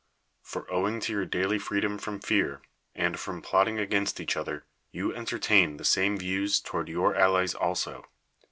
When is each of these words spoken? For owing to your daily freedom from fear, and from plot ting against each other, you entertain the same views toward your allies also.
For 0.41 0.65
owing 0.73 0.99
to 1.01 1.13
your 1.13 1.27
daily 1.27 1.59
freedom 1.59 1.99
from 1.99 2.19
fear, 2.21 2.63
and 2.95 3.19
from 3.19 3.39
plot 3.43 3.67
ting 3.67 3.77
against 3.77 4.19
each 4.19 4.35
other, 4.35 4.65
you 4.91 5.13
entertain 5.13 5.77
the 5.77 5.85
same 5.85 6.17
views 6.17 6.59
toward 6.59 6.89
your 6.89 7.15
allies 7.15 7.53
also. 7.53 8.07